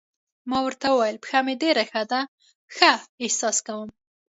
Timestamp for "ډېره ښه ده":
1.63-2.21